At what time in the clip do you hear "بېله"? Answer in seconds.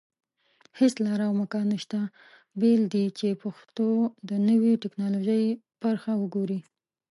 2.59-2.85